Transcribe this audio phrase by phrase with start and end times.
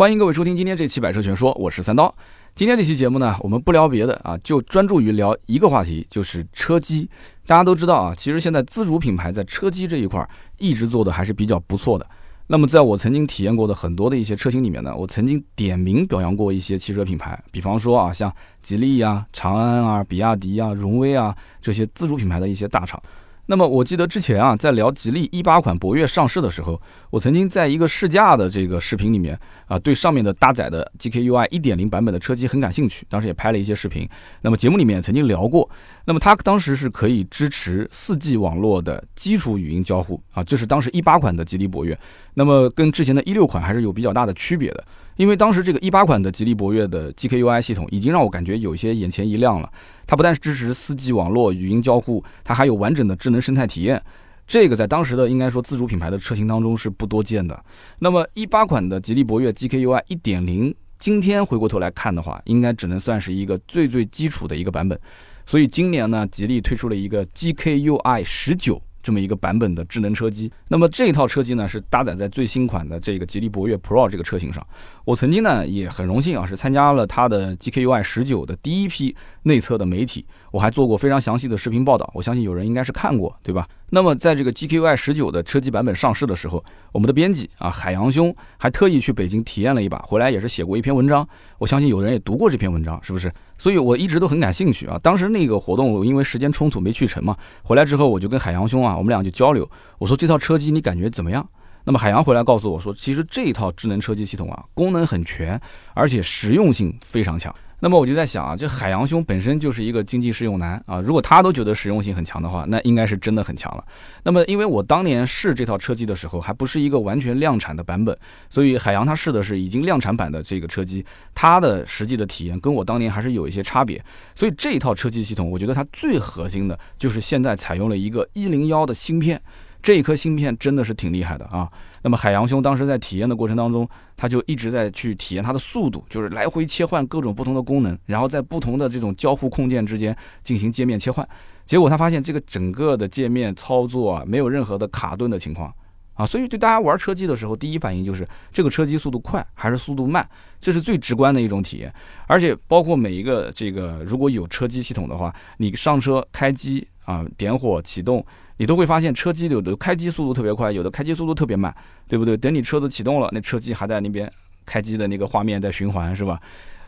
[0.00, 2.14] 欢迎各位收听今天这期《百车全说》，我是三刀。
[2.54, 7.06] 今天这期节目呢，我们不聊别的啊，就专注于聊一个话题，就是车机。
[7.46, 10.26] 大家都知道啊，其实现在自主品牌在车机这一块
[10.56, 12.06] 一直做的还是比较不错的。
[12.46, 22.98] 那么在我曾经体验过的很多的一些车型里面呢，我曾经点名表扬过一些汽车品牌，比方说啊，像吉利啊、长安啊、比亚迪啊、荣威啊这些自主品牌的一些大厂。
[23.46, 26.80] 那么我记得之前啊，在聊吉利一八款博越上市的时候，
[27.10, 34.08] 我曾经在一个试驾的这个视频里面啊，对上面的搭载的 GKUI 一点零版本的车机很感兴趣，当时也拍了一些视频。
[34.42, 35.68] 那么节目里面曾经聊过，
[36.04, 41.98] 那么它当时是可以支持四 G 网络的基础语音交互啊，这是当时一八款的吉利博越。
[42.34, 44.84] 那么跟之前的一六款还是有比较大的区别的。
[45.20, 49.70] 因为当时这个一八款的吉利博越的 GKUI 系统已经让我感觉有些眼前一亮了。
[50.06, 54.02] 它不但支持 4G 网络语音交互，它还有完整的智能生态体验。
[54.46, 57.62] 这个在当时的应该说自主品牌的车型当中是不多见的。
[57.98, 64.98] 那么一八款的吉利博越 GKUI 1.0，今天回过头来看的话，应该只能算是一个最最基础的一个版本。
[65.44, 68.80] 所以今年呢，吉利推出了一个 GKUI 19。
[69.02, 74.66] 这么一个版本的智能车机，那么这一套车机呢是搭载在最新款的这个吉利博越 Pro 这个车型上。
[75.04, 82.10] 我曾经呢也很荣幸啊，是参加了它的 GKUI 十九的第一批内测的媒体，我还做过非常详细的视频报道。
[82.14, 83.66] 我相信有人应该是看过，对吧？
[83.92, 91.26] 那么在这个 GKUI 十九的车机版本上市的时候，我们的编辑啊海洋兄还特意去北京体验了一把，回来也是写过一篇文章。
[91.58, 93.32] 我相信有人也读过这篇文章，是不是？
[93.60, 94.98] 所以我一直都很感兴趣啊。
[95.02, 97.36] 当时那个活动，我因为时间冲突没去成嘛。
[97.62, 99.70] 回来之后，我就跟海洋兄啊，我们俩就交流。
[99.98, 101.46] 我说这套车机你感觉怎么样？
[101.84, 105.60] 那么海洋回来告诉我说，其实这一套智能车机系统啊，功能很全，
[105.92, 107.54] 而且实用性非常强。
[107.80, 113.84] 那么我就在想啊，这海洋兄本身就是一个经济适用男啊，如果他都觉得实用性很强的话，那应该是真的很强了。
[114.22, 118.16] 那么因为我当年试这套车机的时候，还不是一个完全量产的版本，
[118.48, 124.02] 所以海洋他试的是已经量产版的这个车机，它的实际的体验跟我当年还是有一些差别。
[124.34, 129.40] 所以这一套车机系统，我觉得它最核心的就是现在采用了一个一零幺的芯片。
[129.82, 131.66] 这一颗芯片真的是挺厉害的啊！
[132.02, 141.26] 那么海洋兄当时在体验的过程当中，他就一直在去体验它的速度，就是来回切换各种不同的功能，然后在不同的这种交互控件之间进行界面切换。
[141.66, 145.72] 结果他发现这个整个的界面操作啊，没有任何的卡顿的情况
[146.14, 150.26] 啊，所以对大家玩车机的时候，第一反应就是这个车机速度快还是速度慢，
[150.58, 151.92] 这是最直观的一种体验。
[152.26, 158.24] 而且包括每一个这个如果有车机系统的话，你上车开机啊，点火启动。
[158.60, 161.74] 你都会发现车机有的开机速度特别快，有的开机速度特别慢，
[162.06, 162.36] 对不对？
[162.36, 164.30] 等你车子启动了，那车机还在那边
[164.66, 166.38] 开机的那个画面在循环，是吧？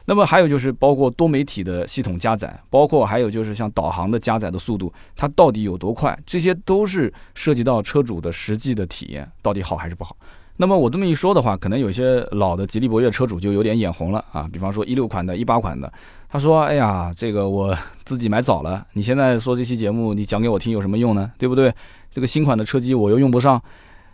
[0.05, 6.15] 那么还有就是包括多媒体的系统加载，包括还有就是像导航的加载的速度，它到底有多快？
[6.27, 10.15] 这些都是涉及到车主的实际的体验，到底好还是不好？
[10.59, 15.91] 那么我这么一说的话，可能有些老的吉利博越车主就有点眼红了啊，比方说一六款的、一八款的。
[16.33, 17.77] 他说：“哎呀，这个我
[18.07, 21.31] 自己买早了，你现在说这期节目，你讲给我听有什么用呢？
[21.37, 21.71] 对不对？
[22.11, 23.63] 这个新款的车机我又用不上，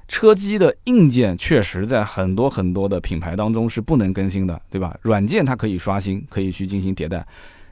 [0.09, 4.97] 车机的硬件确实在很多很多的品牌当中是不能更新的，对吧？
[5.03, 7.25] 软件它可以刷新，可以去进行迭代，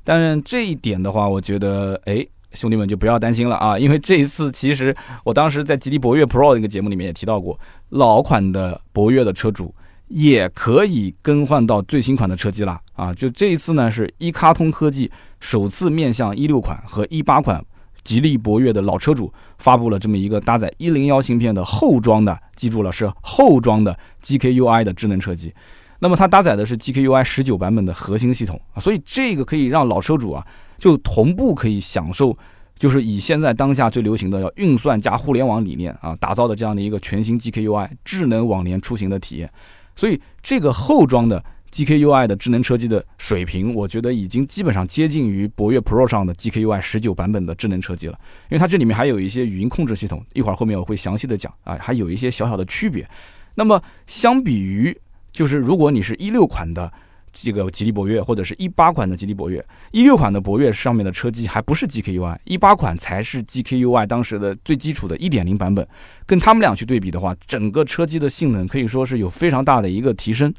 [0.05, 7.59] 但是这一点的话，我觉得，哎，兄弟们就不要担心了啊，因为这一次其实我当时在吉利博越 Pro 那个节目里面也提到过，
[7.89, 9.75] 老款的博越的车主。”
[10.09, 13.12] 也可以更换到最新款的车机了啊！
[13.12, 17.65] 就这一次呢，是一卡通科技首次面向一六款和一八款
[18.05, 25.53] 吉利博越的老车主发布了这么一个搭载一零幺芯片的后装的，记住了是后装的 GKUI 的智能车机。
[25.99, 30.47] 那么它搭载的是 GKUI 十九版本的核心系统啊，所以这个可以让老车主啊
[30.78, 32.38] 就同步可以享受，
[32.78, 39.50] 就是以现在当下最流行的要运算加互联网理念啊打造的这样的一个全新 GKUI 智能网联出行的体验。
[39.97, 48.17] 所以这个后装的 GKUI 的智能车机的水平，我觉得已经基本上接近于博越 Pro 上的 GKUI 十九版本的智能车机了。
[48.49, 53.09] 因为它这里面还有一些语音控制系统，一会儿后面我会详细的讲啊，还有一些小小的区别。
[53.56, 54.97] 那么相比于，
[55.33, 56.93] 就是如果你是一六款的。
[57.38, 59.62] 这个吉利博越或者是一八款的吉利博越，
[59.93, 65.87] 一六款的博越上面的车机还不是 GKUI，一八款才是 GKUI 当时的最基础的一点零版本，
[66.25, 70.53] 跟他们俩去对比的话，整个车机的性能可以说是有非常大的一个提升。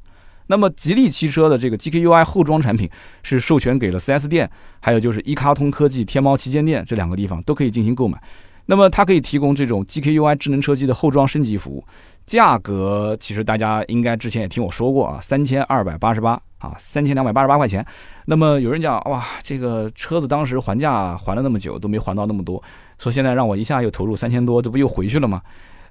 [0.50, 2.88] 那么吉利汽车的这个 GKUI 后装产品
[3.24, 4.50] 是授权给了 4S 店，
[4.80, 8.22] 还有就是一卡通科技天猫旗舰店这两个地方都可以进行购买。
[8.68, 11.84] 那么它可以提供这种 GKUI 智能车机的后装升级服务。
[12.26, 17.86] 价格其实大家应该之前也听我说过啊，三千二百八十八啊，三千两百八十八块钱。
[18.26, 22.62] 那么有人讲哇，这个车子当时还价还了那么久都没还到那么多，
[22.98, 25.42] 说现在让我一下又投入三千多，这不又回去了吗？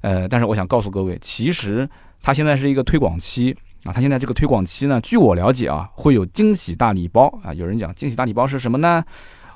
[0.03, 1.89] 呃，但是我想告诉各位，其实
[2.23, 7.53] 它现在是一个推广期啊，它现在这个推广期呢，据我了解啊，会有惊喜大礼包啊。
[7.55, 9.03] 有人讲惊喜大礼包是什么呢？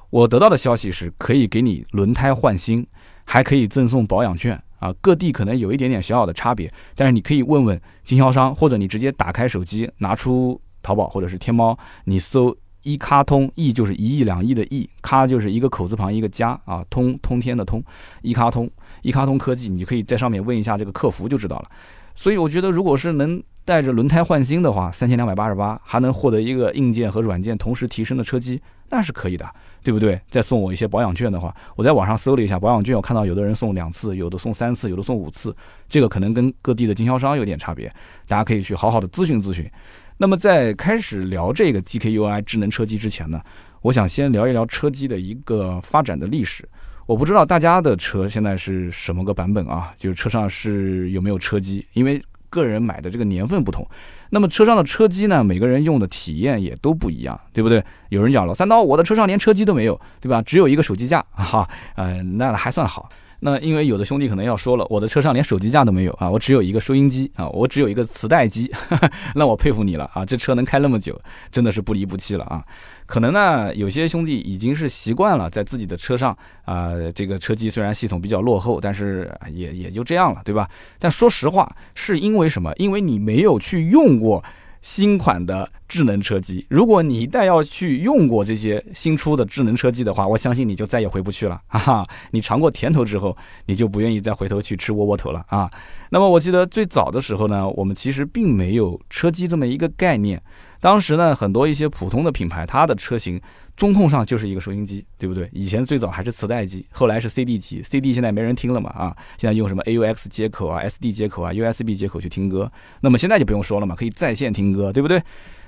[0.09, 2.85] 我得到的消息是可以给你轮胎换新，
[3.25, 4.93] 还可以赠送保养券啊。
[5.01, 17.83] 各地可能有一点点小小的差别，但是你可以问问经销商，或者你直接打开手机，拿出淘宝或者是天猫，你搜一卡通，亿就是一亿两亿的亿，卡就是一个口字旁一个加啊，通通天的通，
[18.23, 18.71] 一卡通，
[19.03, 21.71] 一卡通科技，你可以在上面问一下这个客服就知道了。
[22.15, 29.49] 所以我觉得，如果是能带着轮胎换新的话，三千两百八十八还能获得一个硬件和软件同时提升的车机，那是可以的，
[29.83, 30.21] 对不对？
[30.31, 35.55] 再送我一些保养券的话，我在网上搜了一下保养券，我看到有的人送两次，有的送三次，有的送五次，
[35.89, 37.91] 这个可能跟各地的经销商有点差别，
[38.27, 39.71] 大家可以去好好的咨询咨询。
[40.21, 43.41] 那么在开始聊这个 GKUI 智能车机之前呢，
[43.81, 46.69] 我想先聊一聊车机的一个发展的历史。
[47.07, 49.95] 我不知道大家的车现在是什么个版本啊？
[49.97, 51.87] 就是车上是有没有车机？
[51.95, 53.89] 因为个人买的这个年份不同，
[54.29, 57.83] 那么车上的车机呢，每个人用的体验也都不一样，对不对？
[58.11, 60.43] 有人讲了，三刀，我的车上连车机都没有，对吧？
[60.43, 61.67] 只有一个手机架，哈，
[61.97, 63.09] 呃，那还算好。
[63.41, 68.71] 那因为有的兄弟可能要说了，我的车上连手机架都没有啊，我只有一个收音机啊，我只有一个磁带机，
[69.35, 71.19] 那我佩服你了啊，这车能开那么久，
[71.51, 72.65] 真的是不离不弃了啊。
[73.07, 80.69] 可能呢，有些兄弟已经是习惯了在自己的车上啊，这个车机虽然系统比较落后，但是也也就这样了，对吧？
[80.99, 82.73] 但说实话，是因为什么？
[82.77, 84.45] 因为你没有去用过
[84.83, 86.65] 新款的智能车机。
[86.69, 92.07] 如果你一旦要去用过这些新出的智能车机的话，我相信你就再也回不去了， 哈哈。
[92.31, 93.37] 你尝过甜头之后，
[93.67, 95.71] 你就不愿意再回头去吃窝窝头了啊。
[96.11, 100.43] 那么我记得最早的时候呢，我们其实并没有车机这么一个概念。
[100.81, 103.39] 当时呢，很多一些普通的品牌，它的车型
[103.81, 105.49] 中控上就是一个收音机，对不对？
[105.55, 115.23] 以前最早还是磁带机，后来是 CD 机，CD 现在没人听了嘛啊，现在用什么 AUX 接口啊、SD 接口啊、USB 接口去听歌，那么现在就不用说了嘛，可以在线听歌，对不对？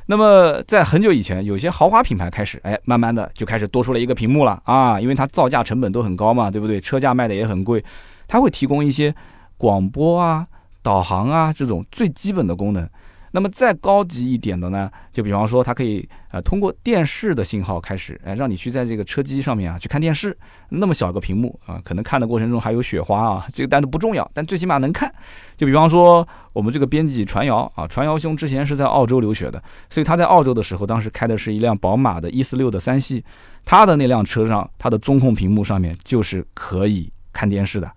[0.04, 6.78] 那么在很久以前，有些豪华品牌开始，哎，慢慢的就开始多出了一个屏幕了啊，因为它造价成本都很高嘛，对不对？
[6.78, 7.82] 车价卖的也很贵，
[8.28, 9.14] 它会提供一些
[9.56, 10.46] 广播啊、
[10.82, 12.86] 导航啊这种最基本的功能。
[13.32, 20.36] 那么再高级一点的呢，就比方说它可以呃通过电视的信号开始，哎让你去在这个车机上面啊去看电视，
[20.68, 25.12] 那么小个屏幕啊，可能看的过程中还有雪花啊，这个单都不重要，但最起码能看。
[25.56, 33.24] 就比方说我们这个编辑传谣啊，传谣兄之前是在澳洲留学的，所以他在澳洲的时候，当时开的是一辆宝马的一四六的三系，
[33.64, 37.90] 他的那辆车上，它的中控屏幕上面就是可以看电视的。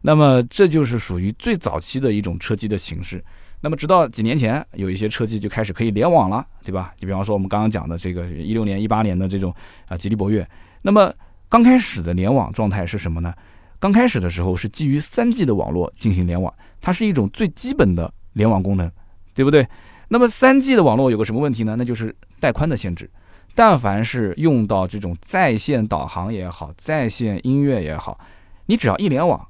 [0.00, 3.22] 那么这就是属于最早期的一种车机的形式。
[3.60, 6.94] 那么，直到几年前，有一些车机就开始可以联网了，对吧？
[6.96, 9.52] 就比方说我们刚刚讲的这个一六年、一八年的这种
[9.86, 10.48] 啊吉利博越。
[10.82, 11.12] 那么
[11.48, 13.34] 刚开始的联网状态是什么呢？
[13.80, 18.90] 刚开始的时候是基于三 G 的网络进行联网，它是一种最基本的联网功能，
[19.34, 19.66] 对不对？
[20.08, 21.74] 那么三 G 的网络有个什么问题呢？
[21.76, 23.10] 那就是带宽的限制。
[23.54, 28.20] 但凡是用到这种在线导航也好，在线音乐也好，
[28.66, 29.48] 你只要一联网。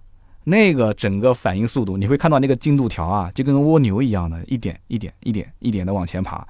[0.49, 6.47] 那个整个反应速度，你会看到那个进度条啊，就跟蜗牛一样的，一点一点一点一点的往前爬，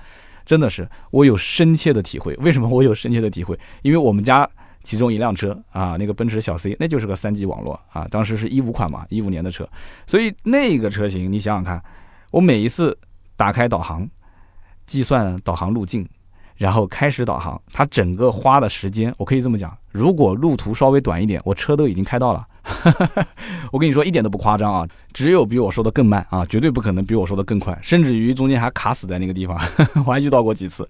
[0.47, 2.35] 真的是我有深切的体会。
[2.37, 3.59] 为什么我有深切的体会？
[3.83, 4.49] 因为我们家
[4.85, 9.69] 其中一辆车啊，那个奔驰小 C，那就是个三 G 网络啊，当时是一五款嘛，一五年的车，
[10.07, 11.83] 所以那个车型，你想想看，
[12.31, 12.97] 我每一次
[13.37, 14.09] 打开导航，
[14.87, 16.09] 计算导航路径。
[16.57, 22.45] 然后开始导航，它整个花的时间，我可以这么讲，如果路途稍微短一点，我车都已经开到了。
[23.73, 29.59] 我跟你说一点都不夸张啊，只有比我说的更慢啊，绝对不可能比我说的更快，甚至于中间还卡死在那个地方，
[30.07, 30.89] 我还遇到过几次。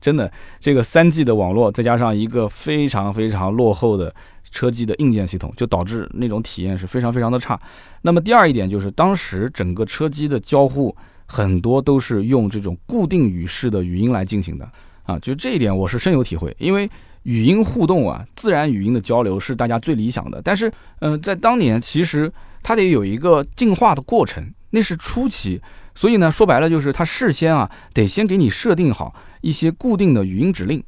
[0.00, 0.30] 真的，
[0.60, 4.14] 这个三 G 的网络再加上一个非常非常落后的
[4.50, 7.60] 车机的硬件系统，就导致那种体验是非常非常的差。
[8.02, 10.94] 那么第二一点就是，当时整个车机的交互
[11.26, 14.70] 很多都是用这种固定语式的语音来进行的。
[15.02, 16.88] 啊，就这一点我是深有体会，因为
[17.24, 20.40] 语音互动啊，自然语音的交流是大家最理想的。
[20.42, 22.32] 但是，嗯，在当年其实
[22.62, 25.60] 它得有一个进化的过程，那是初期，
[25.94, 30.82] 所以呢，说白了就是它事先啊得先给你设定好一些固定的语音指令，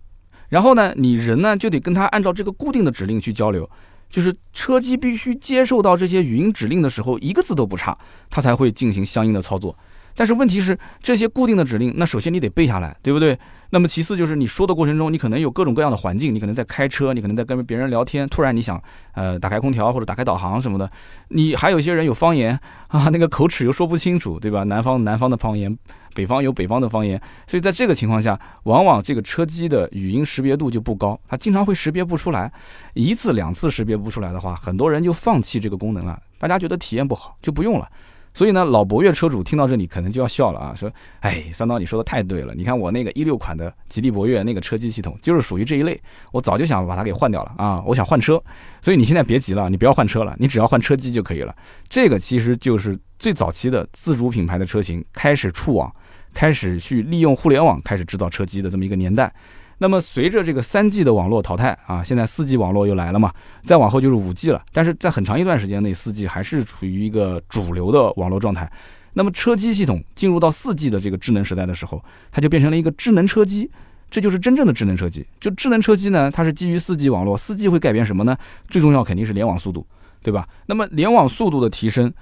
[0.48, 3.68] 然后呢，你人呢就得跟它按照这个固定的指令去交流，
[4.08, 7.96] 就是车机必须接受到这些语音指令的时候，一个字都不差，
[8.28, 9.76] 它才会进行相应的操作。
[10.14, 13.38] 但是问题是，这些固定的指令，那首先你得背下来，对不对？
[13.70, 20.90] 那么其次就是你说的过程中，你可能有各种各样的环境，你可能在开车，你可能在跟别人聊天，突然你想，呃，打开空调或者打开导航什么的，
[21.28, 22.58] 你还有一些人有方言
[22.88, 24.64] 啊，那个口齿又说不清楚，对吧？
[24.64, 25.76] 南方南方的方言，
[26.14, 32.52] 北方有北方的方言，所以在这个情况下，往往这个车机的语音识别度就不高，它经常会识别不出来，
[32.94, 37.88] 一次两次识别不出来的话，很多人就放弃这个功能了，大家觉得体验不好就不用了。
[38.32, 46.00] 所以呢，老博越车主听到这里可能就要笑了啊，说：“哎，三刀你说的太对了，你看我那个一六款的吉利博越那个车机系统就是属于这一类，
[46.32, 48.42] 我早就想把它给换掉了啊，我想换车。
[48.80, 51.54] 所以你现在别急了，你不要换车了，你只要换车机就可以了。
[51.88, 55.92] 这个其实就是最早期的自主品牌的车型开始触网，
[56.32, 59.32] 开始去利用互联网开始制造车机的这么一个年代。”
[59.82, 63.32] 那么随着这个三 G 的网络淘汰啊，现在四 G 网络又来了嘛，
[63.64, 64.62] 再往后就是五 G 了。
[64.72, 68.70] 但是在很长一段时间内，四 G 还是处于一个主流的网络状态。
[69.14, 73.70] 那么车机系统进入到四 G 的这个智能时代的时候，它就变成了一个智能车机，
[74.10, 75.26] 这就是真正的智能车机。
[75.40, 78.36] 就智能车机呢，它是基于四 G 网络，四 G 会改变什么呢？
[78.68, 79.86] 最重要肯定是联网速度，
[80.22, 80.46] 对吧？
[80.66, 82.12] 那么联网速度的提升，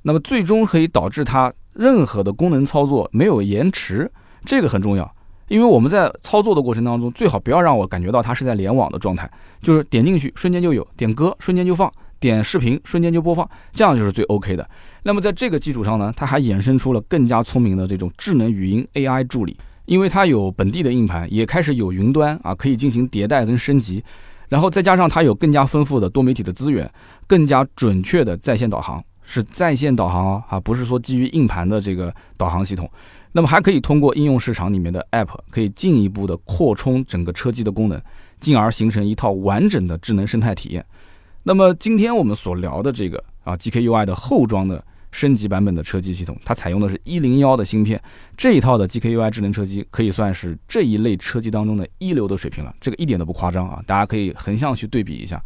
[0.00, 4.10] 那么最终可以导致它任何的功能操作没有延迟，
[4.46, 5.14] 这个很重要。
[5.52, 9.30] 因为我们在操作的过程当中，最好不要让我感觉到它是在联网的状态，
[9.60, 14.66] 就是点进去瞬间就有，点歌瞬间就放，点视频瞬间就播放，这样就是最 OK 的。
[15.02, 19.54] 那么在这个基础上呢，它还衍生出了更加聪明的这种智能语音 AI 助理，
[19.84, 24.02] 因为它有本地的硬盘，也开始有云端啊，可以进行迭代跟升级，
[24.48, 26.90] 然后再加上它有更加丰富的多媒体的资源，
[27.26, 32.90] 更加准确的在线导航，是在线导航啊，不是说基于硬盘的这个导航系统。
[33.32, 38.00] 那么还可以通过应用市场里面的 App，可以进一步的扩充整个车机的功能，
[38.38, 40.84] 进而形成一套完整的智能生态体验。
[41.42, 48.00] 那么今天我们所聊的这个啊 GKUI 的后装的升级版本的车机系统，它采用的是一零幺的芯片，
[48.36, 55.42] 这一套的 GKUI 智能车机可以算是这一类车机当中的一流的水平了，这个一点都不夸张啊，大家可以横向去对比一下。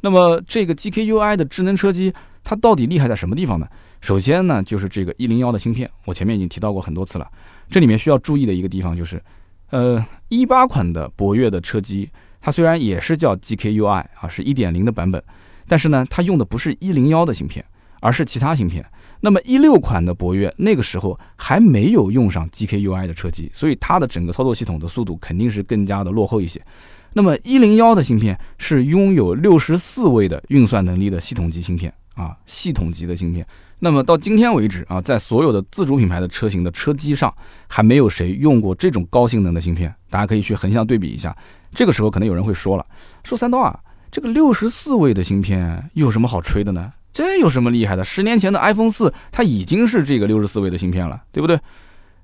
[0.00, 2.12] 那么这个 GKUI 的智能车机，
[2.44, 3.66] 它到底厉害在什么地方呢？
[4.02, 7.30] 首先呢，就是这个一零幺的芯片，我前面已经提到过很多次了。
[7.70, 9.22] 这里面需要注意的一个地方就是，
[9.70, 15.22] 呃，一八款的博越的车机，它虽然也是叫 GKUI 啊，是一点零的版本，
[15.68, 17.64] 但是呢，它用的不是一零幺的芯片，
[18.00, 18.84] 而是其他芯片。
[19.20, 26.60] 那么一六款的博越那个时候还没有用上 GKUI 的车机，所以它的整个操作系统的速度肯定是更加的落后一些。
[27.12, 33.46] 那么一零幺的芯片是拥有六十四位的运算能力的系统级芯片啊，系统级的芯片。
[33.84, 37.34] 那么到今天为止啊，在所有的自主品牌的车型的车机上，
[37.66, 39.92] 还没有谁用过这种高性能的芯片。
[40.08, 41.36] 大家可以去横向对比一下。
[41.74, 42.86] 这个时候可能有人会说了，
[43.24, 43.76] 说三刀啊，
[44.08, 46.92] 这个六十四位的芯片有什么好吹的呢？
[47.12, 48.04] 这有什么厉害的？
[48.04, 51.58] 十年前的 iPhone 四它已经是这个六十四位的芯片了，对不对？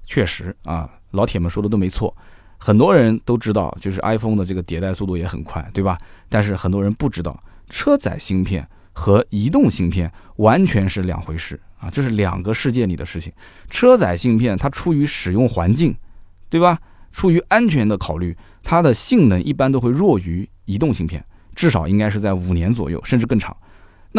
[0.07, 2.17] 确实啊，老铁们说的都没错。
[2.57, 5.99] 很多人都知道，就是 iPhone 的这个迭代速度也很快，对吧？
[6.29, 8.65] 但是很多人不知道，车载芯片。
[8.99, 13.33] 和移动芯片完全是两回事啊，这是两个世界里的事情。
[13.71, 15.95] 车载芯片它出于使用环境，
[16.51, 16.77] 对吧？
[17.13, 21.25] 出于安全的考虑，它的性能一般都会弱于移动芯片，
[21.55, 23.57] 至少应该是在五年左右，甚至更长。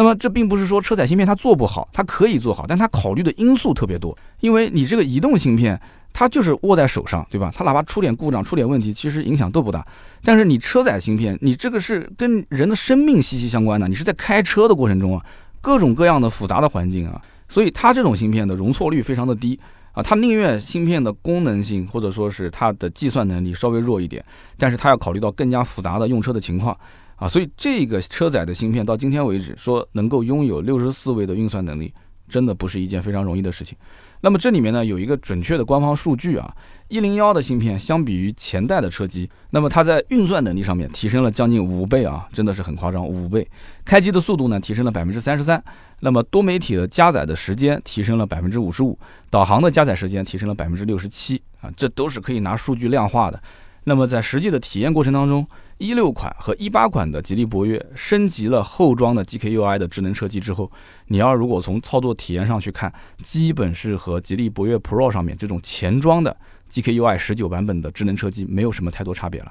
[0.00, 5.78] 那么这并不是说车载芯片它做不好，它可以做好，但它考虑的因素特别多，因为你这个移动芯片。
[6.12, 7.52] 它就是握在手上，对吧？
[7.54, 9.86] 它哪怕出点故障、出点问题，其实影响都不大。
[10.24, 13.86] 但是你车载芯片，你这个是跟人的生命息息相关的。
[13.86, 15.24] 你是在开车的过程中啊，
[15.60, 19.56] 各种各样的复杂的环境啊，所以它这种芯片的容错率非常的低
[19.92, 20.02] 啊。
[20.02, 24.24] 它宁愿芯片的功能性或者说是它的计算能力稍微弱一点，
[24.58, 26.76] 但是它要考虑到更加复杂的用车的情况
[27.20, 27.28] 啊。
[27.28, 31.94] 所以这个车载的芯片到今天为止说能够拥有六十四位的运算能力，
[32.28, 33.78] 真的不是一件非常容易的事情。
[34.22, 36.54] 那么这里面呢有一个准确的官方数据啊，
[36.88, 43.48] 一零幺的芯片相比于前代的车机，那么它在运算能力上面提升了将近五倍啊，真的是很夸张，五倍。
[43.82, 45.62] 开机的速度呢提升了百分之三十三，
[46.00, 48.98] 那么多媒体的加载的时间提升了百分之五十五，
[49.30, 53.42] 导航的加载时间提升了百分之六十七啊，这都是可以拿数据量化的。
[53.84, 55.46] 那么在实际的体验过程当中，
[55.80, 60.70] 一六款和一八款的吉利博越升级了后装的 GKUI 的智能车机之后，
[61.06, 66.36] 你要如果从操作体验上去看，基本是和吉利博越 Pro 上面这种前装的
[66.70, 69.50] GKUI 十九版本的智能车机没有什么太多差别了。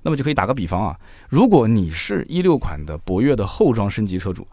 [0.00, 4.48] 那么就可以打个比方啊，如果你是一六款的博越的后装升级车主，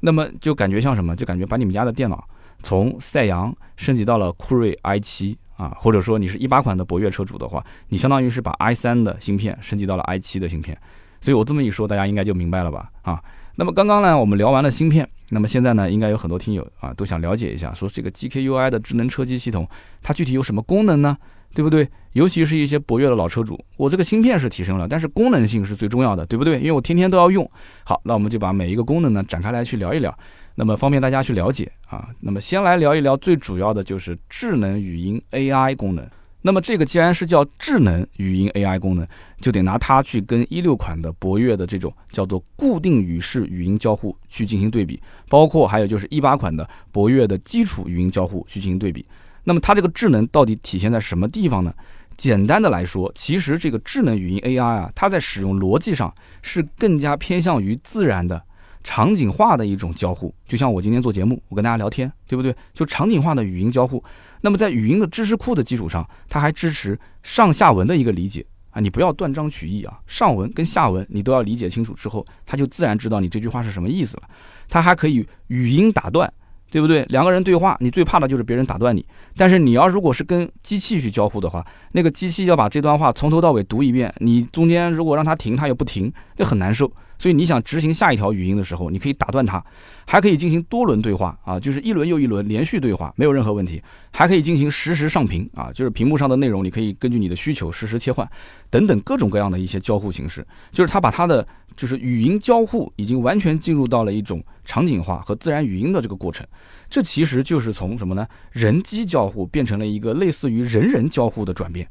[0.00, 1.16] 那么就感觉像什么？
[1.16, 2.22] 就感觉把你们家的电脑
[2.62, 5.38] 从赛扬升级到了酷睿 i 七。
[5.56, 10.76] 啊，或者说你是一八款的博越车主的话，你相当于是把 i 三的芯片升级到了 i 七的芯片，
[11.20, 12.90] 所以我这么一说，大家应该就明白了吧？
[13.02, 13.22] 啊，
[13.56, 19.68] 那么刚刚呢，我们聊完了芯片，那么现在呢，应该有很多听友啊都想了解一下，说这个 GKUI 的智能车机系统，
[20.02, 21.16] 它具体有什么功能呢？
[21.54, 21.88] 对不对？
[22.12, 26.58] 尤其是一些博越的老车主，我这个芯片是提升了，但是功能性是最重要的，对不对？
[26.58, 27.50] 因为我天天都要用。
[27.82, 30.14] 好，那我们就把每一个功能呢展开来去聊一聊。
[30.56, 32.08] 那么方便大家去了解啊。
[32.18, 36.04] 那么先来聊一聊最主要的就是智能语音 AI 功能。
[36.42, 39.06] 那么这个既然是叫智能语音 AI 功能，
[39.40, 49.04] 就得拿它去跟一六款的博越的这种叫做固定语式语音交互去进行对比，包括还有就是一八款的博越的基础语音交互去进行对比。
[49.42, 51.74] 那么它这个智能到底体现在什么地方呢？
[52.16, 58.40] 简单的来说，其实这个智能语音 AI 啊，它在使用逻辑上是更加偏向于自然的。
[58.86, 62.54] 场景化的一种交互，就像我今天做节目，我跟大家聊天，对不对？
[62.72, 64.02] 就场景化的语音交互。
[64.42, 74.22] 那么在语音的知识库的基础上，它还支持上下文的一个理解啊，你不要断章取义啊，上文跟下文你都要理解清楚之后，它就自然知道你这句话是什么意思了。
[74.68, 76.32] 它还可以语音打断。
[76.68, 77.04] 对不对？
[77.04, 79.06] 两个人对话，你最怕的就是别人打断你。
[79.36, 86.92] 但是你要如果是跟机器去交互的话，那个机器要把这段话从头到尾读一遍，你中间如果让它停，它又不停，就很难受。
[87.18, 89.64] 所以你想执行下一条语音的时候，你可以打断它，
[90.06, 93.82] 还可以进行多轮对话啊，就是一轮又一轮连续对话，没有任何问题。
[94.12, 98.26] 还可以进行实时上屏啊，就是屏幕上的内容，你可以根据你的需求实时切换，
[98.70, 101.46] 等等各种各样的一些交互形式，就是它把它的。
[101.76, 106.46] 就是语音交互已经完全进入到了一种场景化和自然语音的这个过程，
[106.88, 108.26] 这其实就是从什么呢？
[108.50, 111.86] 人机交互变成了一个类似于人人交互的转变，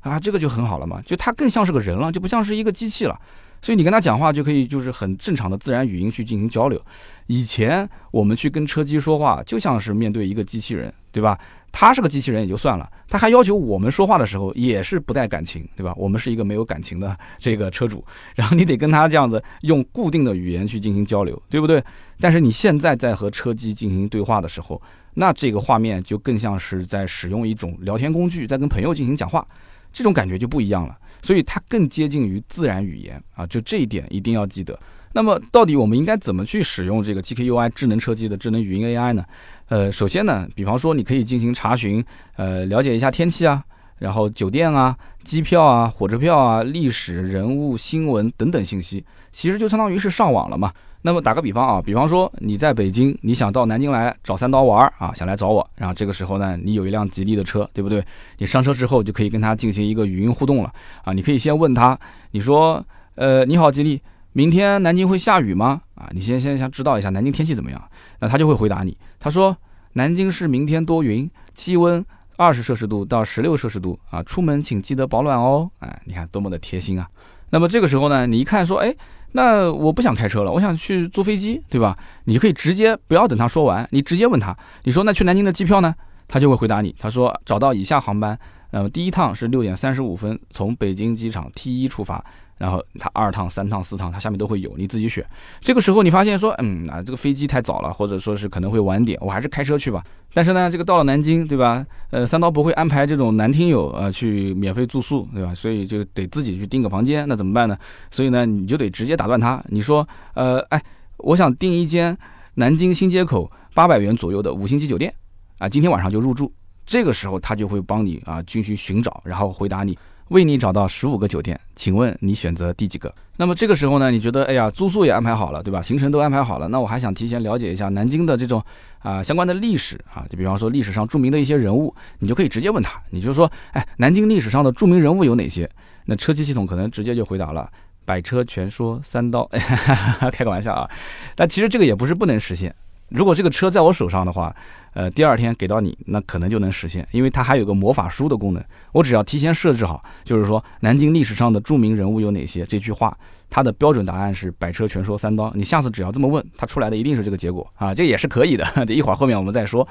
[0.00, 3.18] 啊，这个就很好了嘛，就它更像是个人了，就不像是一个机器了。
[3.62, 6.80] 所以你跟他讲话就可以，就是很正常的自然语音去进行交流。
[7.26, 11.38] 以前我们去跟车机说话，就像是面对一个机器人，对吧？
[11.72, 15.92] 他是个机器人也就算了，他还要求我们说话的时候也是不带感情，对吧？
[15.98, 18.04] 我们是一个没有感情的这个车主，
[18.36, 21.82] 然后你得跟他这样子用固定的语言去进行交流，对不对？
[22.20, 24.80] 但是你现在在和车机进行对话的时候，
[25.14, 29.44] 那这个画面就更像是在使用一种聊天工具，在跟朋友进行讲话，
[29.92, 30.96] 这种感觉就不一样了。
[31.24, 34.78] 所以它更接近于自然语言啊，就这一点一定要记得。
[35.14, 39.24] 那么到底我们应该怎么去使用这个 GKUI 智能车机的智能语音 AI 呢？
[39.68, 42.04] 呃，首先呢，比方说你可以进行查询，
[42.36, 43.64] 呃，了解一下天气啊，
[43.98, 49.02] 然后酒店啊、机票啊、火车票啊、历史人物、新闻等等信息，
[49.32, 50.70] 其实就相当于是上网了嘛。
[51.06, 58.02] 那么打个比方啊，比方说你在北京，你想到南京来找三刀玩儿啊，想来找我，然后这个时候呢，你有一辆吉利的车，对不对？
[58.38, 61.12] 你上车之后就可以跟他进行一个语音互动了啊。
[61.12, 61.98] 你可以先问他，
[62.30, 62.82] 你说，
[63.16, 64.00] 呃，你好，吉利，
[64.32, 65.82] 明天南京会下雨吗？
[65.94, 69.54] 啊，你先先想知道一下南京天气怎么样，那他就会回答你，他说
[69.92, 72.02] 南京市明天多云，气温
[72.38, 75.70] 二十摄氏度到十六摄氏度啊，出门请记得保暖哦。
[75.80, 77.06] 哎，你看多么的贴心啊。
[77.50, 78.96] 那么这个时候呢，你一看说，哎。
[79.36, 81.98] 那我不想开车了，我想去坐飞机，对吧？
[82.24, 85.92] 你就可以直接不要等他说完，你直接问他，你说那去南京的机票呢？
[86.28, 88.38] 他就会回答你，他说找到以下航班，
[88.70, 92.24] 呃，第一趟是六点三十五分从北京机场 T 一出发。
[92.58, 95.24] 然后它二趟、三趟、四趟，它下面都会有，你自己选。
[95.60, 100.02] 这个时候你发现说，嗯，啊，这个飞机太早了，或者说是可能会晚点，我还是开车去吧。
[100.32, 101.84] 但是呢，这个到了南京，对吧？
[102.10, 105.54] 呃，三刀不会安排这种男听友呃去免费住宿，对吧？
[105.54, 107.76] 所以就得自己去订个房间，那怎么办呢？
[108.10, 110.82] 所以呢，你就得直接打断他，你说，呃，哎，
[111.18, 112.16] 我想订一间
[112.54, 115.12] 南京新街口八百元左右的五星级酒店，
[115.58, 116.52] 啊，今天晚上就入住。
[116.86, 119.96] 这个时候他就会帮你啊进行寻找，然后回答你。
[120.34, 123.14] 为你找到十五个酒店，请问你选择第几个？
[123.36, 125.80] 那么这个时候呢，你觉得哎呀，住宿也安排好了，对吧？
[125.80, 128.60] 行程都安排好了，那我还想提前了解一下南京的这种
[128.98, 135.70] 啊相关的历史啊，就比方说历史上著名的一些人物，你就可以直接问他，你就说，哎，南京历史上的著名人物有哪些？
[136.06, 137.70] 那车机系统可能直接就回答了，
[138.04, 139.48] 百车全说三刀，
[140.32, 140.90] 开个玩笑啊，
[141.36, 142.74] 但其实这个也不是不能实现。
[143.08, 144.54] 如果这个车在我手上的话，
[144.92, 148.64] 呃，第二天给到你，那可能就能实现，因为它还有个魔法书的功能。
[148.92, 153.16] 我只要提前设置好，就是说南京历史上的著名人物有哪些，这句话
[153.48, 155.52] 它的标准答案是百车全说三刀。
[155.54, 158.64] 你下次只要这么问，它出来的一定是这个结果啊，这也是可以的。
[158.86, 159.86] 这 一会儿后面我们再说。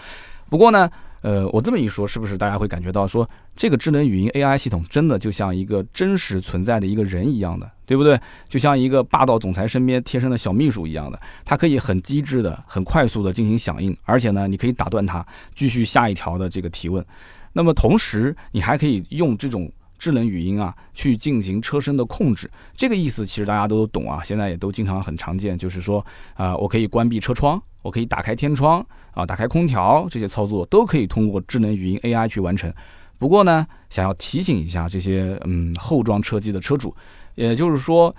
[0.49, 0.89] 不过呢。
[1.23, 8.19] 呃，我这么一说，是不是大家会感觉到说，这个智能语音 AI 系统真的就像一个真实存在的一个人一样的，对不对？
[8.47, 17.05] 就像一个霸道总裁身边贴身的小秘书一样的，它可以很机智的、很快速的进行响应，而且呢，你可以打断它，继续下一条的这个提问。
[17.53, 22.49] 那么同时，你还可以用这种智能语音啊，去进行车身的控制。
[22.75, 27.61] 这个意思其实大家都懂啊，现在也都经常很常见，就是说啊，我可以关闭车窗。
[27.83, 32.73] 我可以打开天窗啊，打开空调，这些操作都可以通过智能语音 AI 去完成。
[33.17, 36.95] 不过呢，想要提醒一下这些嗯后装车机的车主，
[37.35, 38.15] 也就是说，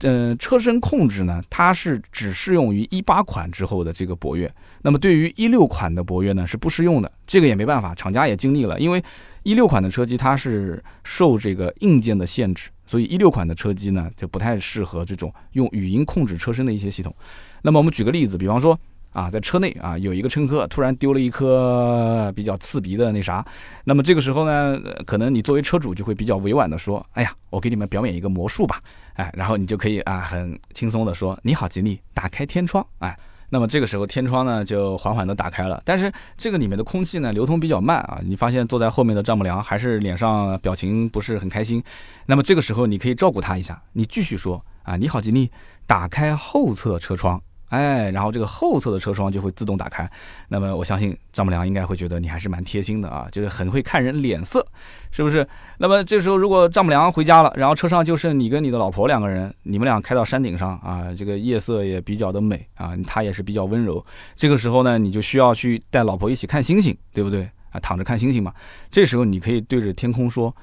[0.00, 4.52] 嗯，车身控制呢，它是只适用于一八款之后的这个博越。
[4.82, 7.10] 那么对于一六款的博越呢，是不适用的。
[7.26, 9.02] 这个也没办法，厂家也经历了，因为
[9.42, 17.14] 一六款的车机它是受这个硬件的限制，所以一六款的车机呢就不太适合这种用语音控制车身的一些系统。
[17.62, 18.78] 那么我们举个例子，比方说。
[19.12, 23.44] 啊，在车内啊，有一个乘客突然丢了一颗比较刺鼻的那啥，
[23.84, 28.80] 那么这个时候呢，可能你作为车主就会比较委婉的说，哎呀，我给你们表演一个魔术吧，
[29.14, 33.18] 哎，然后你就可以啊，很轻松的说，你好，吉利，打开天窗，哎。
[33.50, 38.20] 那么这个时候天窗呢就缓缓的打开了，但是这个里面的空气呢流通比较慢啊。
[38.22, 41.82] 你发现坐在后面的丈母娘还是脸上表情不是很开心。
[42.26, 45.50] 那么这个时候你可以照顾她一下，你继续说啊，你好，吉利，
[45.86, 47.40] 打开后侧车窗。
[47.68, 50.10] 哎，然后这个后侧的车窗就会自动打开。
[50.48, 54.66] 那么我相信丈母娘应该会觉得你还是蛮贴心的啊，就是很会看人脸色，
[55.10, 55.46] 是不是？
[55.78, 64.04] 那么这时候如果丈母娘回家了，然后车上就剩你跟你的老婆两个人，你们俩开到山顶上啊，这个夜色也比较的美啊，她也是比较温柔。
[64.34, 67.48] 这个时候呢，你就需要去带老婆一起看星星，对不对？
[67.70, 68.50] 啊，躺着看星星嘛。
[68.90, 70.54] 这时候你可以对着天空说：“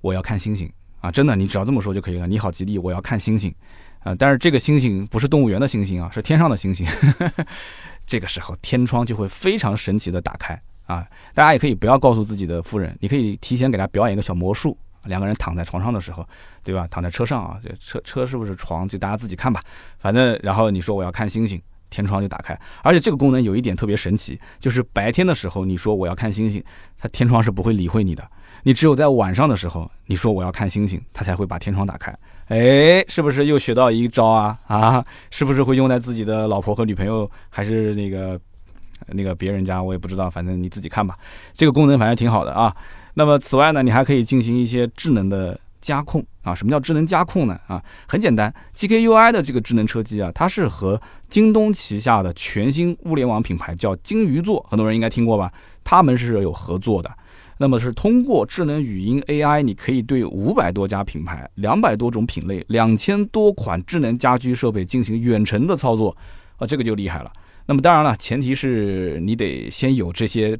[0.00, 2.26] 我要看星星啊！”真的，你只要这么说就可以了。
[2.26, 3.54] 你好，吉利，我要看星星。
[4.08, 6.86] 啊，但是这个星星不是动物园的星星啊，是天上的星星。
[8.06, 11.06] 这个时候天窗就会非常神奇的打开啊！
[11.34, 14.76] 大家也可以不要告诉自己的夫人，你可以提前给她表演一个小魔术。
[15.04, 16.26] 两个人躺在床上的时候，
[16.62, 16.86] 对吧？
[16.90, 18.88] 躺在车上啊，这车车是不是床？
[18.88, 19.60] 就大家自己看吧。
[19.98, 22.58] 反正然后你说我要看星星，天窗就打开。
[22.82, 26.62] 而且这个功能有一点特别神奇，就是白天的时候你说我要看星星，
[26.96, 28.28] 它天窗是不会理会你的。
[28.62, 32.14] 你只有在晚上的时候你说我要看星星，它才会把天窗打开。
[32.46, 34.58] 哎，是不是又学到一招啊？
[34.66, 38.40] 啊，是不是会用在自己的老婆和女朋友，还是那个
[39.08, 39.82] 那个别人家？
[39.82, 41.16] 我也不知道，反正你自己看吧。
[41.52, 42.74] 这个功能反正挺好的啊。
[43.14, 46.54] 那么此外呢，你还可以进行一些智能的加控啊。
[46.54, 47.58] 什么叫智能加控呢？
[47.66, 55.52] 啊，很简单，GKUI 的这个智能车机啊，它是和京东旗下的全新物联网品牌叫鲸鱼座，很多人应该听过吧？
[55.84, 57.10] 他们是有合作的。
[57.60, 66.16] 那么是通过智能语音 AI，你可以对五百多家品牌、两百多种品类、两千多款智能家居设备进行远程的操作，
[66.58, 67.32] 啊，这个就厉害了。
[67.66, 70.56] 那么当然了，前提是你得先有这些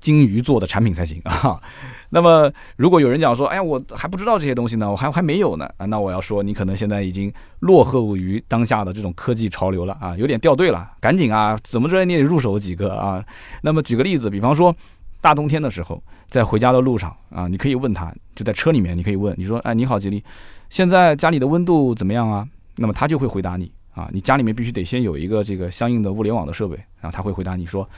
[0.00, 1.60] 金鱼做的产品才行啊。
[2.08, 13.22] 那么如果有人讲说，哎呀，我还不知道这些东西呢，我还还没有呢啊，那我要说，你可能现在已经落后于当下的这种科技潮流了啊，有点掉队了，赶紧啊，怎么着你也入手几个啊。
[13.62, 14.74] 那么举个例子，比方说。
[15.26, 20.22] 大冬天的时候，在回家的路上啊，你可以问他，就在车里面，你可以问，你说，哎，你好，吉利，
[20.70, 22.46] 现在家里的温度怎么样啊？
[22.76, 27.88] 那么他就会回答你啊，你家里面必须得先有一个这个相应的物联网的设备，然后他会回答你说，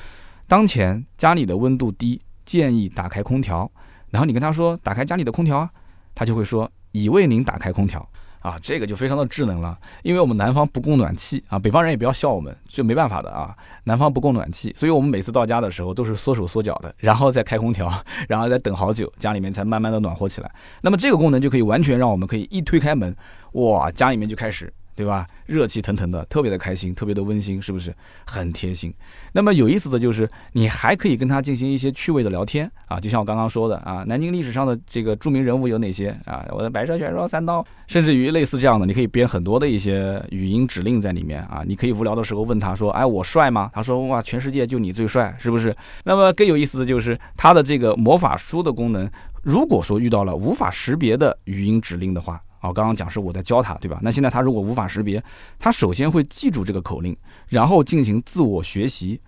[0.46, 3.70] 当前家里的温度低，建议打开空调。
[4.08, 5.70] 然后你跟他说，打开家里的空调啊，
[6.14, 8.08] 他就会说，已为您打开空调。
[8.40, 17.92] 啊，这个就非常的智能了，因为我们南方不供暖气啊，北方人也不要笑我们，就没办法的啊，南方不供暖气，所以我们每次到家的时候都是缩手缩脚的，然后再开空调，
[18.28, 20.50] 然后再等好久，家里面才慢慢的暖和起来。
[20.82, 23.14] 那么这个功能就可以完全让我们可以一推开门，
[23.52, 24.72] 哇，家里面就开始。
[24.98, 25.24] 对吧？
[25.46, 27.94] 热气腾腾的，特别的开心，特别的温馨，是不是
[28.26, 28.92] 很贴心？
[29.32, 36.44] 那么有意思的就是，你还可以跟他进行一些趣味的聊天啊，就像我刚刚说的啊，南京历史上的这个著名人物有哪些啊？
[36.50, 41.62] 我的白蛇传说三刀，甚至于类似这样的，你可以编很多的一些语音指令在里面啊。
[41.64, 49.08] 你可以无聊的时候问他说：“哎，我帅吗？”他说：“哇，全世界就你最帅，是不是？”那么更有意思的就是它的这个魔法书的功能，
[49.44, 52.42] 如果说遇到了无法识别的语音指令的话。
[52.60, 53.98] 哦，刚刚讲是我在教他，对吧？
[54.02, 55.22] 那现在他如果无法识别，
[55.58, 57.16] 他首先会记住这个口令，
[57.48, 59.20] 然后进行自我学习，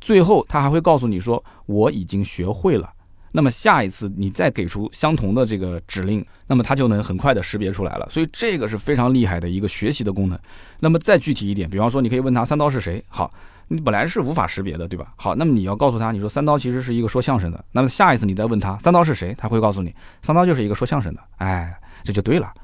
[0.00, 2.90] 最后他还会告诉你说我已经学会了。
[3.36, 8.06] 那么下一次你再给出相同的这个指令，那么他就能很快的识别出来了。
[8.08, 10.38] 所以这个是非常厉害的一个学习的功能。
[10.78, 13.02] 那么再具体一点，比方说你可以问他三刀是谁？
[13.08, 13.28] 好，
[13.66, 15.12] 你本来是无法识别的，对吧？
[15.16, 17.64] 好，那么你要告诉他，你说三刀其实是一个说相声的。
[17.72, 19.92] 那么下一次你再问他三刀是谁，他会告诉你
[20.22, 21.20] 三刀就是一个说相声的。
[21.38, 22.54] 哎，这就对了。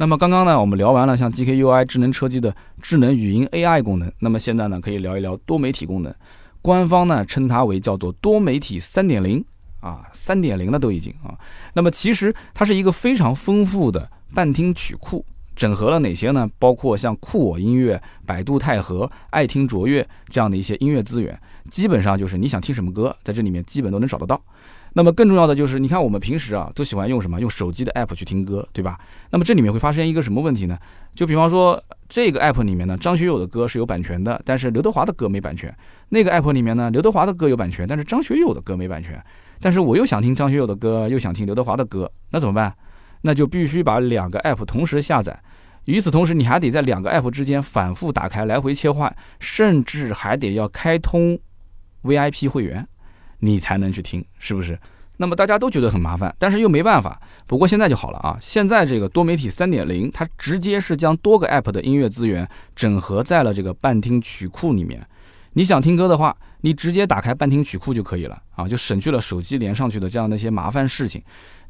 [0.00, 6.14] 那么刚刚呢，我们聊完了像 GKUI 智能车机的智能语音 AI 功能，那么现在呢，可以聊一聊多媒体功能。
[6.62, 9.44] 官方呢称它为叫做多媒体三点零
[9.80, 11.36] 啊，三点零的都已经啊。
[11.74, 16.48] 那么其实它是一个非常丰富的伴听曲库，整合了哪些呢？
[16.60, 21.36] 包括像酷我音乐、百度太和、爱听卓越这样的一些音乐资源，
[21.68, 24.40] 基本上就是你想听什么歌，在这里面基本都能找得到。
[24.98, 27.40] 那么更重要的就是，你看我们平时啊都喜欢用什么？
[27.40, 28.98] 用手机的 app 去听歌，对吧？
[29.30, 30.76] 那么这里面会发生一个什么问题呢？
[31.14, 35.72] 就比方说这个 app 里面呢，张学友的歌是有版权的，但是刘德华的歌没版权。
[36.08, 39.24] 那个 app 里面呢，刘德华的歌有版权，但是张学友的歌没版权。
[39.60, 42.74] 但是我又想听张学友的歌，又想听刘德华的歌，那怎么办？
[43.20, 45.40] 那就必须把两个 app 同时下载。
[45.84, 51.38] 与此同时，你还得在两个 app 之间反复打开，来回切换，甚至还得要开通
[52.02, 52.84] VIP 会员。
[53.40, 54.78] 你才能去听，是不是？
[55.20, 57.20] 那么大家都觉得很麻烦，但是又没办法。
[57.46, 58.38] 不过现在就好了啊！
[58.40, 65.04] 现在这个多媒体三点零，它直接是将多个 App 的音乐资源整合在了这个伴听曲库里面。
[65.54, 71.20] 你想听歌的话，你直接打开伴听曲库就可以了啊，就省去了手机连上去的这样的一些麻烦事情。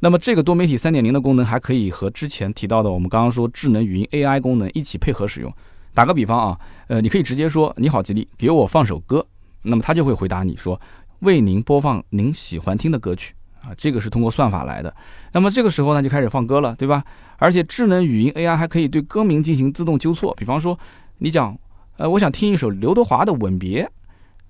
[0.01, 5.51] 那么这个多媒体三点零的功能还可以和之前提到的我们刚刚说智能语音 AI 功能一起配合使用。
[5.95, 9.25] 打个比方啊，呃，你可以直接说你好吉利，给我放首歌，
[9.63, 10.79] 那么它就会回答你说
[11.19, 14.93] 为您播放您喜欢听的歌曲啊，这个是通过算法来的。
[15.33, 17.03] 那么这个时候呢就开始放歌了，对吧？
[17.37, 20.77] 而且智能语音 AI 还可以对歌名进行自动纠错，比方说
[21.17, 21.57] 你讲。
[21.97, 23.83] 呃，我想听一首刘德华的《吻别》，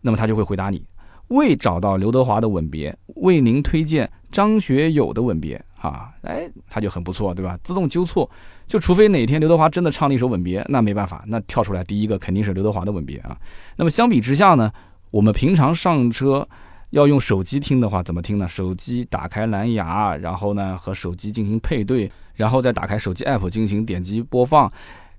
[0.02, 0.86] 那么他就会回答你：
[1.30, 7.58] 未找到刘德华的《吻别》，为您推荐张学友的《吻别》啊，哎，他就很不错，对吧？
[7.64, 8.30] 自动纠错，
[8.68, 13.36] 就除非哪天刘德华真的唱了一首《吻别》，那没办法，那跳出来第一个肯定是刘德华的《吻别》啊。
[13.78, 14.72] 那么相比之下呢，
[15.12, 16.48] 我们平常上车
[16.92, 18.48] 要用手机听的话，怎么听呢？
[18.48, 24.72] 手机打开蓝牙，然后呢和手机进行配对，然后再打开手机 app 进行点击播放。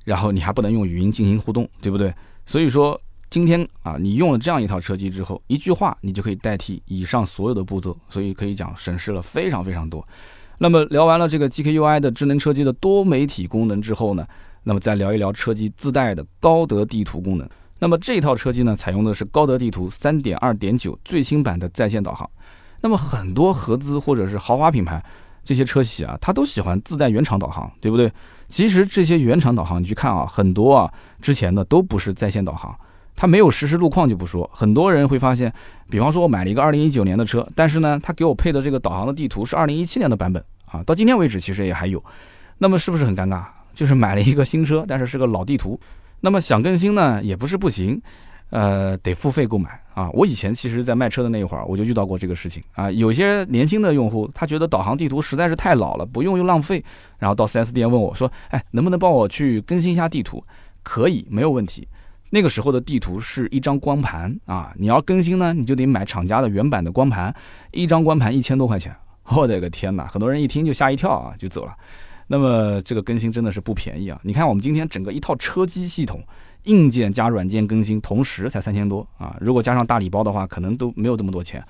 [0.05, 2.13] 然后你还不能用语音进行互动，对不对？
[2.47, 2.99] 所以说
[3.29, 10.05] 今天啊，你用了这样一套车机之后，一句话你就可以代替以上所有的步骤，所以可以讲省事了非常非常多。
[10.57, 14.27] 那么聊完了这个 GKUI 的智能车机的多媒体功能之后呢，
[14.65, 17.49] 那么再聊一聊车机自带的高德地图功能。
[17.81, 22.29] 那么这套车机呢，采用的是高德地图三点二点九最新版的在线导航。
[22.83, 25.03] 那么很多合资或者是豪华品牌
[25.43, 28.13] 这些车企啊，它都喜欢自带原厂导航，对不对？
[28.49, 32.75] 其实这些原厂导航，你去看啊，很多啊，之前的都不是在线导航，
[33.17, 34.49] 它没有实时路况就不说。
[34.53, 35.53] 很多人会发现，
[35.89, 42.03] 比方说我买了一个二零一九年的车，但是呢，他给我配的这个导航的地图是二零一七年的版本啊，到今天为止其实也还有。
[42.59, 43.45] 那么是不是很尴尬？
[43.73, 45.79] 就是买了一个新车，但是是个老地图，
[46.21, 48.01] 那么想更新呢，也不是不行。
[48.51, 50.11] 呃，得付费购买啊！
[50.11, 52.91] 我以前其实，在卖车的那一会儿，我就遇到过这个事情啊。
[52.91, 56.85] 有些年轻的用户，他觉得导航地图实在是太老了，不用又浪费，
[57.19, 60.43] 然后到 4S 店问我说：“哎，能不能帮我去更新一下地图？”
[60.83, 61.87] 可以，没有问题。
[62.31, 67.33] 那个时候的地图是一张光盘啊，你要更新呢，你就得买厂家的原版的光盘，
[67.71, 68.93] 一张光盘一千多块钱。
[69.27, 70.09] 我的个天哪！
[70.09, 71.73] 很多人一听就吓一跳啊，就走了。
[72.31, 74.21] 那么这个更新真的是不便宜啊！
[74.23, 76.23] 你看我们今天整个一套车机系统。
[76.65, 79.35] 硬件加软件更新，同时才三千多啊！
[79.41, 81.65] 如果加上大礼包的话，可能都没有这么多钱。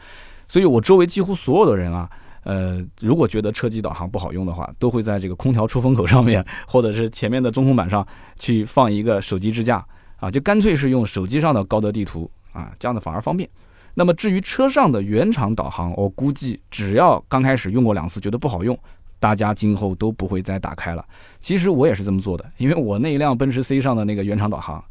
[0.48, 2.10] 所以我周围几乎所有的人啊，
[2.42, 8.04] 呃，如果觉得车机导航不好用的话，都会在这个空调出风口上面，或者是前面的中控板上
[8.36, 13.48] 去放一个手机支架啊，就干脆是用手机上的高德地图啊，这样的反而方便。
[13.94, 18.76] 那么至于车上的原厂导航，我估计只要刚开始用过两次，觉得不好用。
[19.20, 21.04] 大家今后都不会再打开了。
[21.40, 24.82] 其实我也是这么做的，因为我那一辆奔驰 C 上的那个原厂导航，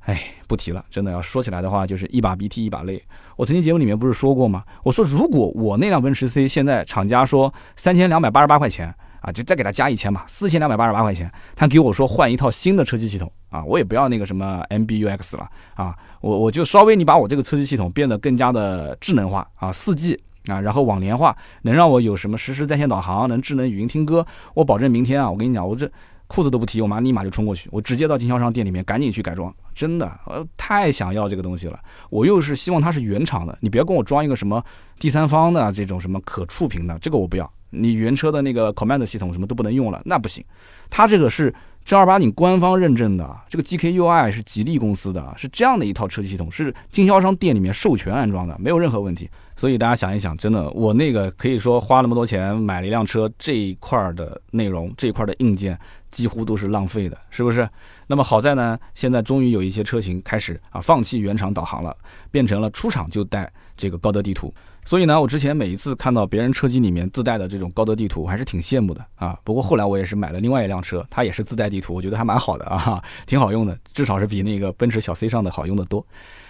[0.00, 0.84] 哎，不提了。
[0.90, 3.02] 真的要说起来的话，就是一把鼻涕一把泪。
[3.36, 4.64] 我曾经节目里面不是说过吗？
[4.82, 20.20] 我说如果我那辆奔驰 C 现在厂家说三千两百八十八块钱啊，就再给他加一千吧，四千两百八十八块钱，他给我说换一套新的车机系统啊，我也不要那个什么 MBUX 了啊，我我就稍微你把我这个车机系统变得更加的智能化啊，四 G。
[20.46, 25.90] 啊，然后网联化能让我有什么实时在线导航，能智能语音听歌，我保证明天啊，我跟你讲，我这
[26.26, 31.78] 裤子都不提，我妈立马就冲过去，我直接到经销商店里面赶紧去改装，真的，我太想要这个东西了，
[32.10, 34.64] 我又是希望它是原厂的，你别跟我装一个什么
[34.98, 40.44] 第三方的这种什么可触屏的，这个我不要，你原车的那个 command 系统什么都不能用了，那不行，
[40.90, 41.54] 它这个是。
[41.84, 49.28] 正儿八经官方认证的这个 GKUI 是吉利公司的，是这样的一套车机系统，是经销商店里面授权安装的，没有任何问题。
[49.56, 55.78] 所以大家想一想，真的，我那个可以说花那么多钱买了一辆车，这一块的内容，这一块的硬件
[56.10, 57.68] 几乎都是浪费的，是不是？
[58.06, 61.96] 那么好在呢，现在终于有一些车型开始啊放弃原厂导航了，
[62.30, 64.52] 变成了出厂就带这个高德地图。
[64.84, 69.38] 所以呢，我之前每一次看到别人车机里面自带的这种高德地图，我还是挺羡慕的啊。
[69.44, 76.04] 不过后来我也是买了另外一辆车，它也是自带地图，我觉得还蛮好的啊，挺好用的，至少是比那个奔驰小 C 上的好用的多。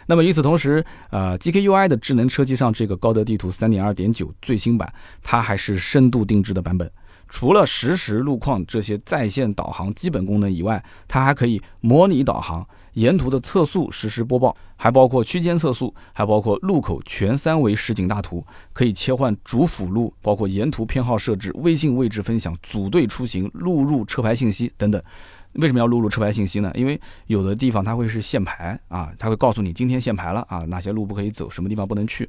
[0.06, 6.90] 那么与此同时，呃，GKUI 的智能车机上这个高德地图3.2.9最新版，它还是深度定制的版本。
[7.28, 12.66] 除了实时路况这些在线导航基本功能以外，它还可以模拟导航。
[12.92, 25.02] 沿途的测速实时播报，还包括区间测速，还包括路口全三维实景大图，可以切换主辅路，包括沿途偏好设置、微信位置分享、组队出行、录入车牌信息等等。
[25.54, 26.70] 为什么要录入车牌信息呢？
[26.74, 32.28] 因为有的地方它会是限牌啊，它会告诉你今天限牌了啊，哪些路不可以走，什么地方不能去。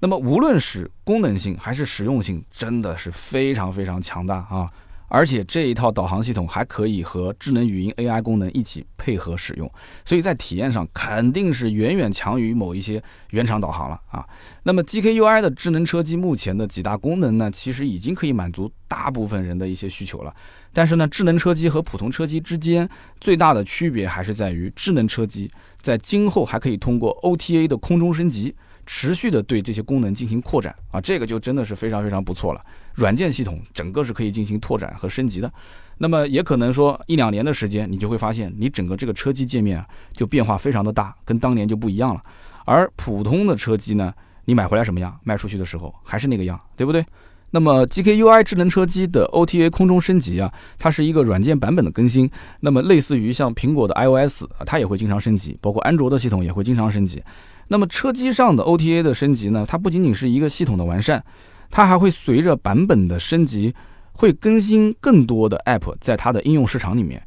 [0.00, 4.70] 那么无论是功能性还是实用性，真的是非常非常强大啊！
[5.12, 9.68] 而且这一套导航系统还可以和智能语音 AI 功能一起配合使用，
[10.04, 14.24] 所以在体验上肯定是远远强于某一些原厂导航了啊。
[14.62, 20.32] 那么 GKUI 的智能车机目前的几大功能呢，其实已经可以满足大部分人的一些需求了。
[20.72, 22.88] 但是呢，智能车机和普通车机之间
[23.20, 28.54] 最大的区别还是在于，智能车机在今后还可以通过 OTA 的空中升级，
[28.86, 32.64] 持续的对这些功能进行扩展啊，这个就真的是非常非常不错了。
[32.94, 35.52] 软件系统整个是可以进行拓展和升级的。
[35.98, 42.22] 那么也可能说一两年的时间，你就会发现你整个这个车机界面啊，就变化非常的大，跟当年就不一样了。
[42.64, 44.12] 而普通的车机呢，
[44.44, 47.04] 你买回来什么样，卖出去的时候还是那个样，对不对？
[47.52, 52.30] 那么 GKUI 智能车机的 OTA 空中升级啊，它是一个软件版本的更新。
[52.60, 57.22] 那么类似于像苹果的 iOS 啊，它也会经常升级，包括安卓的系统也会经常升级。
[57.68, 61.22] 那么车机上的 OTA 的升级呢，它不仅仅是一个系统的完善，
[61.70, 63.74] 它还会随着版本的升级，
[64.12, 67.20] 会更新更多的 App 在它的应用市场里面。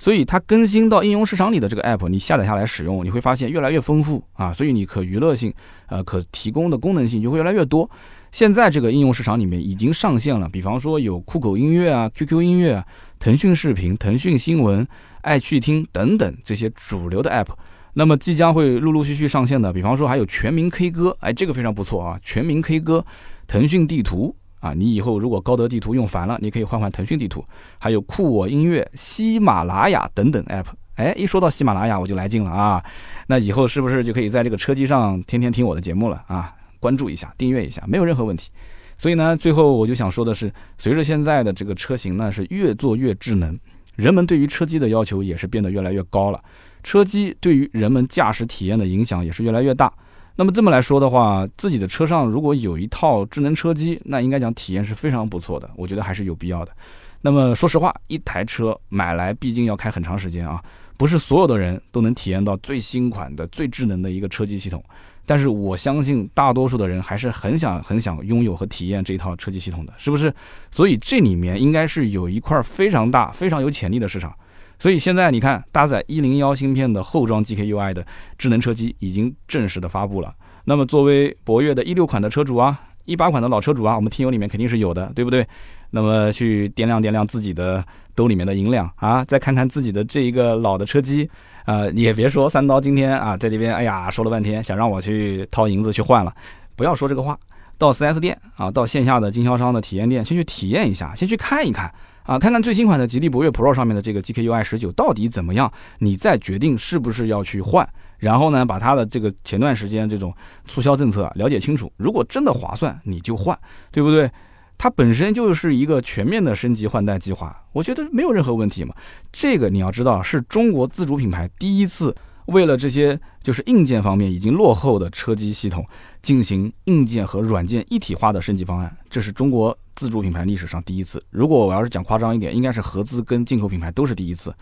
[0.00, 4.52] 所以它更新到应用市场里的这个 App，你下载下来使用，你会发现越来越丰富啊。
[4.52, 5.52] 所以你可娱乐性，
[5.88, 7.90] 呃，可提供的功能性就会越来越多。
[8.30, 12.84] 现在这个应用市场里面已经上线了，比方说有酷狗音乐啊、QQ 音乐啊、
[13.18, 14.86] 腾讯视频、腾讯新闻、
[15.22, 17.48] 爱趣听等等这些主流的 App。
[17.94, 22.18] 那么即将会陆陆续续上线的，比方说还有全民 K 歌，哎，这个非常不错啊！
[22.22, 23.04] 全民 K 歌、
[23.48, 27.44] 腾讯地图啊，你以后如果高德地图用烦了，你可以换换腾讯地图。
[27.78, 30.66] 还有酷我音乐、喜马拉雅等等 App。
[30.94, 32.84] 哎，一说到喜马拉雅我就来劲了啊！
[33.26, 36.54] 那以后是不是就可以在这个车机上天天听我的节目了啊？
[36.80, 38.50] 关注一下，订阅一下，没有任何问题。
[38.96, 43.58] 所以呢，最后我就想说的是，随着现在的这个车型呢是越做越智能，
[43.94, 46.42] 人们对于车机的要求也是变得越来越高了。
[46.82, 49.92] 车机对于人们驾驶体验的影响也是越来越大。
[50.34, 55.68] 那么这么来说的话，自己的车上如果有一套智能车机，那应该讲体验是非常不错的。
[55.76, 56.72] 我觉得还是有必要的。
[57.20, 60.62] 那么说实话，一台车买来毕竟要开很长时间啊，
[60.96, 64.82] 不是所有的人都能体验到最新款的、最智能的一个车机系统。
[65.28, 70.32] 但是我相信大多数的人还是很想很想拥有和体验这一套车机系统的，是不是？
[70.70, 74.34] 所以这里面应该是有一块非常大、非常有潜力的市场。
[74.78, 78.06] 所以现在你看，搭载一零幺芯片的后装 GKUI 的
[78.38, 80.34] 智能车机已经正式的发布了。
[80.64, 85.46] 那么作为博越的一六款的车主啊，一八款的老车主啊，我们听友里面肯定是有的，对不对？
[85.90, 91.28] 那么去掂量掂量自己的兜里面的银两啊，再看看自己的这一个老的车机。
[91.68, 96.34] 呃，也别说三刀今天啊，在这边，哎呀，说了半天，想让我去掏银子去换了，
[96.74, 97.38] 不要说这个话，
[97.76, 110.32] 到 4S 店啊，到线下的经销商的体验店，先去体验一下，先去看一看啊，看看最新款的吉利博越 Pro 上面的这个 GKUI 十九到底怎么样，你再决定是不是要去换，然后呢，把它的这个前段时间这种
[110.64, 113.54] 促销政策了解清楚，如果真的划算，你就换，
[113.92, 114.30] 对不对？
[114.78, 118.94] 它本身就是一个全面的升级换代计划，我觉得没有任何问题嘛。
[119.32, 122.14] 这个你要知道，是中国自主品牌第一次
[122.46, 125.84] 为了这些就是硬件方面已经落后的车机系统
[126.22, 131.20] 进行硬件和软件一体化的升级方案，这是中国自主品牌历史上第一次。
[131.30, 134.54] 如果我要是讲夸张一点，应该是合资跟进口品牌都是第一次。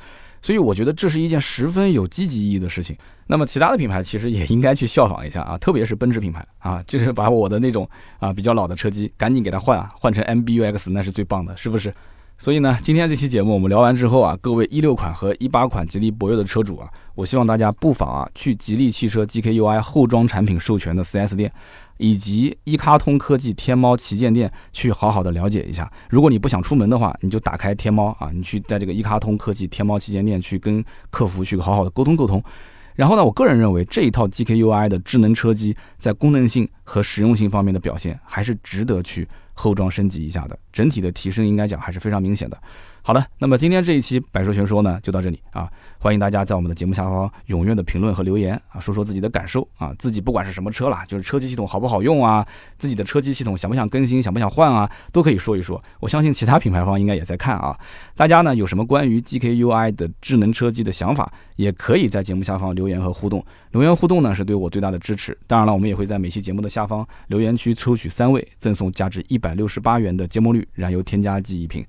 [0.47, 2.97] 所以我觉得这是一件十分有积极意义的事情。
[3.27, 7.89] 那么其他的品牌其实也应该去效仿一下啊， 特别是奔驰品牌啊，就是把我的那种
[8.21, 11.93] 啊比较老的车机赶紧给它换啊，换成 MBUX 那是最棒的，是不是？
[12.39, 21.53] 所以呢，今天这期节目我们聊完之后啊，各位一六款和一八款吉利博越的车主啊，我希望大家不妨啊去吉利汽车 GKUI 后装产品授权的 4S 店。
[21.99, 25.91] 以及一卡通科技天猫旗舰店去好好的了解一下。
[26.09, 32.43] 如果你不想出门的话，你就打开天猫啊，你去在这个一卡通科技天猫旗舰店去跟客服去好好的沟通沟通。
[32.95, 42.59] 然后呢，我个人认为这一套 GKUI 的智能车机在功能性和实用性方面的表现还是值得去后装升级一下的，整体的提升应该讲还是非常明显的。
[43.07, 45.71] 好的，那么今天这一期百说全说呢，就到这里啊！
[46.01, 52.45] 欢迎大家在我们的节目下方踊跃的评论和留言啊，说说自己的感受啊，自己不管是什么车啦，就是车机系统好不好用啊，
[52.79, 55.81] 自己的车机系统想不想更新，想不想换啊，都可以说一说。
[56.01, 57.79] 我相信其他品牌方应该也在看啊。
[58.17, 63.45] 大家呢有什么关于 GKUI 的智能车机的想法，也可以在节目下方留言和互动。
[63.71, 65.39] 留言互动呢是对我最大的支持。
[65.47, 71.87] 当然了，我们也会在每期节目的下方留言区抽取三位，赠送价值一百六十八元的节末绿燃油添加剂一瓶。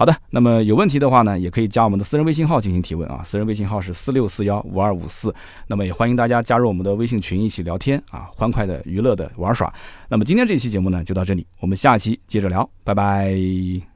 [0.00, 5.30] 好的，那么有问题的话呢，也可以加我们的私人微信号进行提问啊，私人微信号是四六四幺五二五四。
[5.66, 9.70] 那么也欢迎大家加入我们的微信群一起聊天啊，欢快的娱乐的玩耍。
[10.08, 13.89] 那么今天这期节目呢就到这里，我们下期接着聊，拜拜。